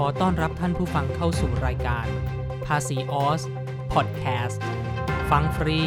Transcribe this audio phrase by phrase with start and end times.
[0.00, 2.06] ขอต้อนรับท่านผู้ฟังเข้าสู่รายการ
[2.66, 3.42] ภาษีออส
[3.92, 4.62] พอดแคสต์
[5.30, 5.80] ฟังฟรี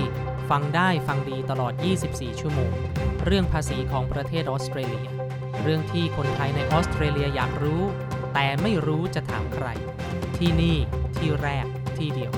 [0.49, 1.73] ฟังได้ฟังดีตลอด
[2.07, 2.71] 24 ชั่วโมง
[3.25, 5.07] เรื่องภาษีของประเทศออสเตรเลีย
[5.63, 7.83] เรื่องที่คนไทยในออสเตรเลียอยากรู้
[8.33, 9.67] แต่ไม่รู้จะถามใคร
[10.37, 10.77] ที่นี่
[11.17, 11.65] ที่แรก
[11.97, 12.33] ที่เดียว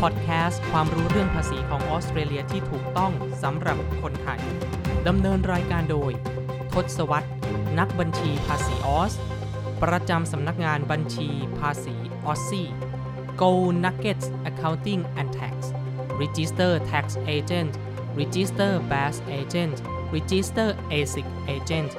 [0.00, 3.12] พอดแคสต์ความรู้เรื่องภาษีของออสเตรเลียที่ถูกต้อง
[3.42, 4.40] สำหรับคนไทย
[5.08, 6.12] ดำเนินรายการโดย
[6.72, 7.30] ทศวรรษ
[7.78, 9.14] นักบัญชีภาษีออส
[9.82, 11.28] ประจำสำนักงานบัญชี
[11.58, 11.94] ภาษี
[12.26, 12.68] ออสซี่
[13.40, 13.50] Go
[13.84, 15.54] Nuggets Accounting and Tax
[16.22, 17.06] Register Tax
[17.36, 17.72] Agent
[18.20, 19.76] Register Bass Agent
[20.14, 20.68] Register
[20.98, 21.92] ASIC Agent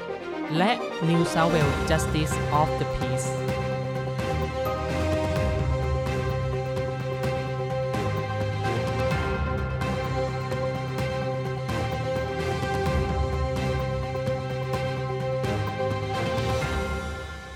[0.57, 0.71] และ
[1.07, 3.29] New South Wales Justice of the Peace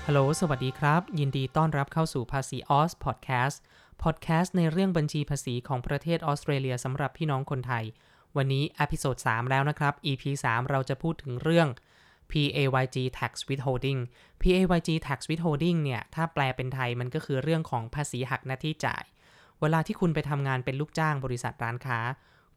[0.08, 3.60] ฮัลโหล สวัสดีครับ ยินดีต้อนรับเข้าสู่ภาษีออสพอดแคสต์
[4.02, 7.84] พอดแคสต์ในเรื่องบัญชีภาษีของประเทศออสเตรเลียสำหรับพี่น้องคนไทย
[8.36, 11.68] วันนี้ episode 3แล้วนะครับ EP 3 เราจะพูดถึงเรื่อง
[12.30, 14.00] PAYG Tax Withholding
[14.42, 19.04] PAYG Tax Withholding เนี่ย ถ้าแปลเป็นไทยมันก็คือเรื่องของภาษีหักหน้าที่จ่าย
[19.60, 21.98] เวลาที่คุณไปทำงานเป็นลูกจ้างบริษัทร้านค้า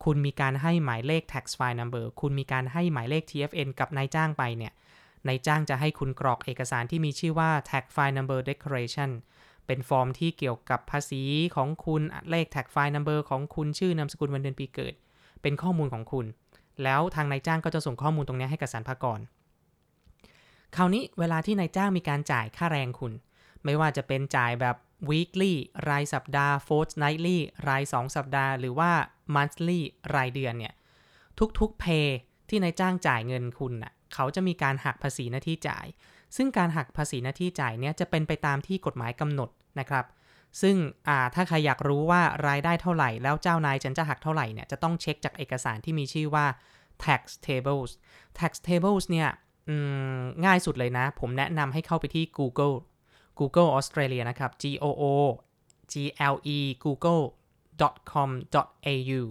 [0.04, 4.74] คุณมีการให้หมายเลข tax file number คุณมีการให้หมายเลข TFN กับนายจ้างไปเนี่ย
[5.28, 9.10] นายจ้างจะให้คุณกรอกเอกสารที่มีชื่อว่า tax file number declaration
[9.68, 11.24] เป็นฟอร์มที่เกี่ยวกับภาษี
[11.56, 14.94] ของคุณเลข tax file number ของคุณชื่อนามสกุลวันเดือนปีเกิด
[15.42, 16.26] เป็นข้อมูลของคุณ
[16.84, 19.20] แล้วทางนายจ้างก็จะส่งข้อมูลตรงนี้ให้กับสรรพากร
[20.76, 23.14] คราวนี้เวลาที่นายจ้างมีการจ่ายค่าแรงคุณ
[23.64, 24.76] ไม่ว่าจะเป็นจ่ายแบบ
[25.10, 25.54] weekly
[25.90, 28.92] รายสัปดาห์ fortnightly ราย 2 สัปดาห์ หรือว่า
[29.36, 29.80] monthly
[30.16, 30.74] รายเดือนเนี่ย
[31.60, 32.08] ทุกๆ pay
[32.50, 35.86] ที่นายจ้างจ่ายเงินคุณน่ะ เขาจะมีการหักภาษีหน้าที่จ่าย
[36.36, 40.06] ซึ่งการหักภาษีหน้าที่จ่ายเนี่ยจะเป็นไปตามที่กฎหมายกำหนดนะครับ
[40.62, 40.76] ซึ่ง
[41.36, 46.46] ถ้าใครอยากรู้ว่ารายได้เท่าไหร่ แล้วเจ้านายฉันจะหักเท่าไหร่เนี่ยจะต้องเช็คจากเอกสารที่มีชื่อว่า
[47.04, 47.92] tax tables
[48.40, 49.30] tax tables เนี่ย
[50.46, 52.76] ง่ายสุดเลยนะ ผมแนะนำให้เข้าไปที่ Google
[53.40, 55.04] Google Australia นะครับ G O O
[55.92, 55.94] G
[56.34, 57.24] L E google
[58.12, 58.30] com
[58.88, 59.22] au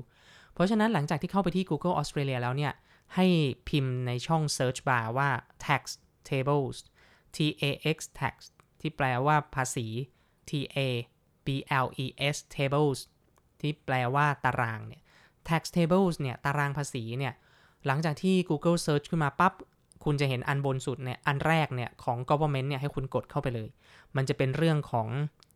[0.52, 2.72] เพราะฉะนั้นหลังจากที่เข้าไปที่ Google Australia แล้วเนี่ย
[3.14, 3.26] ให้
[3.68, 5.30] พิมพ์ในช่อง search bar ว่า
[5.66, 5.82] tax
[6.28, 6.76] tables
[7.36, 8.34] t a x tax
[8.80, 9.86] ที่แปลว่าภาษี
[10.50, 10.78] t a
[11.46, 11.48] b
[11.84, 12.98] l e s tables
[13.60, 15.02] ที่แปลว่าตารางเนี่ย
[15.48, 17.34] tax tables เนี่ยตารางภาษีเนี่ย
[17.86, 19.54] หลังจากที่ Google search ขึ้นมาปั๊บ
[20.04, 23.68] คุณจะเห็นอันบนสุดเนี่ยอันแรกเนี่ยของ government เนี่ยให้คุณกดเข้าไปเลย
[24.16, 25.08] มันจะเป็นเรื่องของ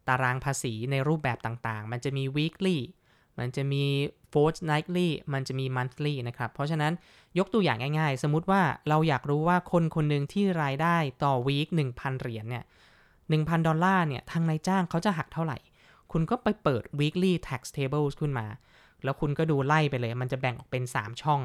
[0.08, 2.78] ตารางภาษีในรูปแบบต่างๆ มันจะมี weekly
[3.40, 3.84] มันจะมี
[4.32, 6.92] fortnightly มันจะมี monthly นะครับ เพราะฉะนั้น
[7.38, 12.64] ยกตัวอย่างง่ายๆ สมมุติว่าเราอยากรู้ว่าคนคนหนึ่งที่รายได้ต่อวีค1,000 เหรียญเนี่ย
[13.16, 15.58] 1,000 ดอลลาร์เนี่ย ทางนายจ้างเขาจะหักเท่าไหร่
[16.12, 18.46] คุณก็ไปเปิด weekly tax tables ขึ้นมา
[19.04, 21.40] แล้วคุณก็ดูไล่ไปเลย มันจะแบ่งออกเป็น 3 ช่อง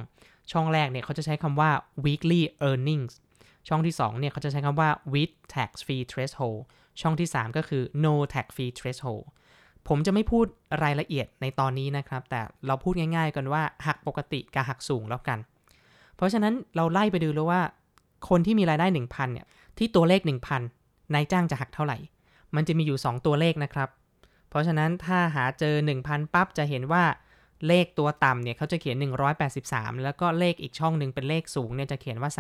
[0.51, 1.69] ช่องแรกเนี่ยเขาจะใช้คำว่า
[2.05, 3.13] weekly earnings
[3.67, 6.59] ช่องที่ 2 เนี่ยเขาจะใช้คำว่า with tax free threshold
[7.01, 9.25] ช่องที่ 3 ก็คือ no tax free threshold
[9.87, 10.45] ผมจะไม่พูด
[10.83, 15.39] รายละเอียดในตอนนี้นะครับ แต่เราพูดง่าย ๆ กันว่าหักปกติกับหักสูงแล้วกัน
[16.15, 17.61] เพราะฉะนั้นเราไล่ไปดูแล้วว่า
[18.29, 19.45] คนที่มีรายได้ 1,000เนี่ย
[19.77, 20.21] ที่ตัวเลข
[20.67, 21.97] 1,000นายจ้างจะหักเท่าไหร่
[22.55, 23.89] มันจะมีอยู่ 2 ตัวเลขนะครับ
[24.49, 25.75] เพราะฉะนั้นถ้าหาเจอ
[26.05, 27.03] 1,000 ปั๊บจะเห็นว่า
[27.67, 28.97] เลขตัวต่ำเนี่ยเขาจะเขียน
[29.49, 32.31] 183 แล้วก็เลขอีกช่องหนึ่งเป็นเลขสูงเนี่ยจะเขียนว่า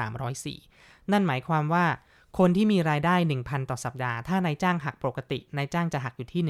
[0.51, 1.85] 304 นั่นหมายความว่า
[2.37, 6.41] คนที่มีรายได้ 1,000 ต่อสัปดาห์ ถ้านายจ้างหักปกตินายจ้างจะหักอยู่ที่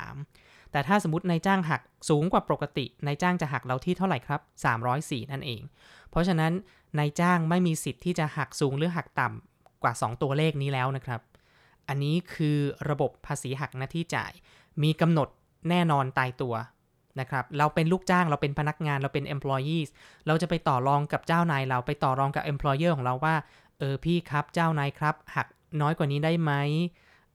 [0.00, 4.40] 183 แต่ถ้าสมมตินายจ้างหักสูงกว่าปกตินายจ้างจะหักเราที่เท่าไหร่ครับ
[4.86, 5.60] 304 นั่นเอง
[6.10, 6.52] เพราะฉะนั้น
[6.98, 11.20] นายจ้างไม่มีสิทธิ์ที่จะหักสูงหรือหักต่ำกว่า 2 ตัวเลขนี้แล้วนะครับ
[11.88, 12.58] อันนี้คือ
[12.90, 14.32] ระบบภาษีหักหน้าที่จ่าย
[14.82, 15.28] มีกำหนด
[15.68, 16.54] แน่นอนตายตัว
[17.20, 19.88] นะครับ เราเป็นลูกจ้างเราเป็นพนักงานเราเป็น employees
[20.26, 23.34] เราจะไปต่อรองกับเจ้านายเราไปต่อรองกับ employer ของเราว่า
[23.80, 25.46] เออพี่ครับเจ้านายครับ หัก
[25.80, 26.52] น้อยกว่านี้ได้ไหม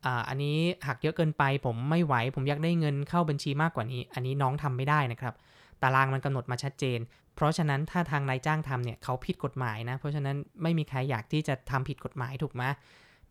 [0.05, 0.57] อ่าอันนี้
[0.87, 5.33] หักเยอะเกินไป ผมไม่ไหว ผมอยากได้เงินเข้าบัญชีมากกว่านี้ อันนี้น้องทำไม่ได้นะครับ
[5.81, 6.99] ตารางมันกำหนดมาชัดเจน
[7.35, 12.63] เพราะฉะนั้นถ้าทางนายจ้างทำเนี่ยเขาผิดกฎหมายนะ เพราะฉะนั้นไม่มีใครอยากที่จะทำผิดกฎหมายถูกไหม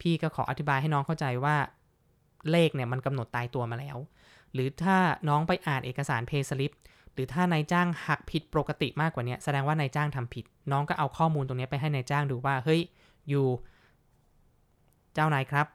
[0.00, 1.56] พี่ก็ขออธิบายให้น้องเข้าใจว่า
[2.50, 3.96] เลขเนี่ยมันกำหนดตายตัวมาแล้ว
[4.52, 4.96] หรือถ้า
[5.28, 6.72] น้องไปอ่านเอกสารเพย์สลิป
[7.14, 12.80] หรือถ้านายจ้างหักผิดปกติมากกว่านี้แสดงว่านายจ้างทำผิด น้องก็เอาข้อมูลตรงนี้ไปให้นายจ้างดูว่าเฮ้ย
[13.28, 13.46] อยู่
[15.14, 15.66] เจ้านายครับ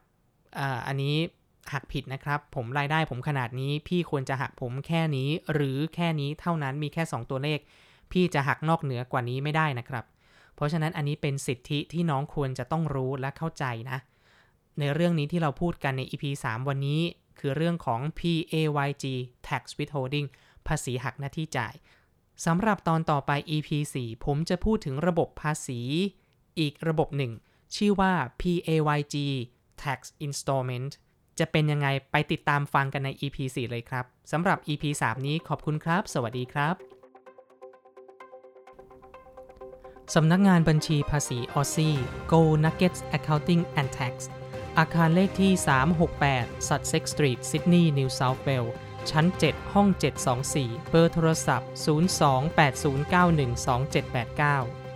[0.59, 1.15] ออันนี้
[1.73, 7.59] หักผิดนะครับ ผมรายได้ผมขนาดนี้ พี่ควรจะหักผมแค่นี้ หรือแค่นี้เท่านั้นมีแค่ 2 ตัวเลข
[8.11, 10.05] พี่จะหักนอกเหนือกว่านี้ไม่ได้นะครับ
[10.55, 13.97] เพราะฉะนั้นอันนี้เป็นสิทธิที่น้องควรจะต้องรู้และเข้าใจนะ
[14.79, 17.01] ในเรื่องนี้ที่เราพูดกันใน EP 3 วันนี้
[17.39, 19.05] คือเรื่องของ PAYG
[19.47, 20.27] tax withholding
[20.69, 21.75] ภาษีหักหน้าที่จ่าย
[22.45, 23.69] สำหรับตอนต่อไป EP
[24.01, 25.79] 4 ผมจะพูดถึงระบบภาษี
[26.59, 27.31] อีกระบบหนึ่ง
[27.75, 29.15] ชื่อว่า PAYG
[29.83, 30.91] tax installment
[31.39, 36.75] จะเป็นยังไงไปติดตามฟังกันใน EP 4 เลยครับสำหรับ EP 3 นี้ขอบคุณครับ สวัสดีครับ
[40.15, 41.95] สำนักงานบัญชีภาษีออซี่
[42.31, 44.13] Go Nuggets Accounting and Tax
[44.77, 45.51] อาคารเลขที่
[46.09, 48.73] 368 Sussex Street Sydney New South Wales
[49.11, 49.87] ชั้น 7 ห้อง
[50.39, 54.88] 724 เบอร์โทรศัพท์ 028091278 9